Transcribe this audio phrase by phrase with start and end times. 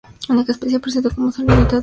[0.29, 1.79] La única especie presenta un uso limitado como ornamental.